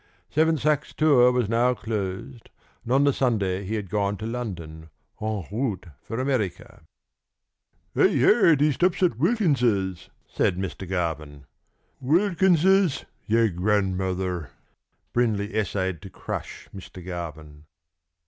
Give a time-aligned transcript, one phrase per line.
[0.31, 2.49] Seven Sachs's tour was now closed,
[2.83, 4.89] and on the Sunday he had gone to London,
[5.21, 6.81] en route for America.
[7.95, 10.89] "I heard he stops at Wilkins's," said Mr.
[10.89, 11.45] Garvin.
[11.99, 14.49] "Wilkins's your grandmother!"
[15.13, 17.05] Brindley essayed to crush Mr.
[17.05, 17.65] Garvin.